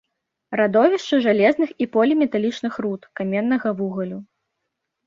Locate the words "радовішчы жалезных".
0.59-1.75